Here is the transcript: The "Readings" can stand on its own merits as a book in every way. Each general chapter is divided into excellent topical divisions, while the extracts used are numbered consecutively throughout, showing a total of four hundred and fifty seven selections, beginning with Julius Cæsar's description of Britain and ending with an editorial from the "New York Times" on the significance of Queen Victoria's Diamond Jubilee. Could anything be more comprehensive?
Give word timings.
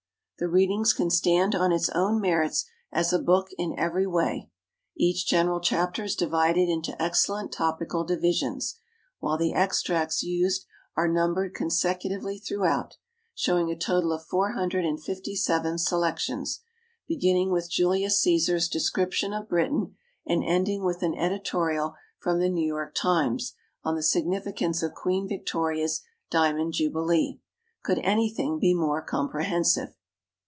The 0.43 0.47
"Readings" 0.49 0.93
can 0.93 1.11
stand 1.11 1.53
on 1.53 1.71
its 1.71 1.89
own 1.89 2.19
merits 2.19 2.65
as 2.91 3.13
a 3.13 3.19
book 3.21 3.49
in 3.59 3.77
every 3.77 4.07
way. 4.07 4.49
Each 4.97 5.27
general 5.27 5.59
chapter 5.59 6.03
is 6.05 6.15
divided 6.15 6.67
into 6.67 6.99
excellent 6.99 7.51
topical 7.51 8.03
divisions, 8.03 8.79
while 9.19 9.37
the 9.37 9.53
extracts 9.53 10.23
used 10.23 10.65
are 10.97 11.07
numbered 11.07 11.53
consecutively 11.53 12.39
throughout, 12.39 12.97
showing 13.35 13.69
a 13.69 13.77
total 13.77 14.11
of 14.11 14.25
four 14.25 14.53
hundred 14.53 14.83
and 14.83 14.99
fifty 14.99 15.35
seven 15.35 15.77
selections, 15.77 16.61
beginning 17.07 17.51
with 17.51 17.69
Julius 17.69 18.19
Cæsar's 18.25 18.67
description 18.67 19.33
of 19.33 19.47
Britain 19.47 19.95
and 20.25 20.43
ending 20.43 20.83
with 20.83 21.03
an 21.03 21.13
editorial 21.15 21.93
from 22.17 22.39
the 22.39 22.49
"New 22.49 22.65
York 22.65 22.95
Times" 22.95 23.53
on 23.83 23.93
the 23.93 24.01
significance 24.01 24.81
of 24.81 24.95
Queen 24.95 25.27
Victoria's 25.27 26.01
Diamond 26.31 26.73
Jubilee. 26.73 27.39
Could 27.83 27.99
anything 27.99 28.57
be 28.57 28.73
more 28.73 29.03
comprehensive? 29.03 29.93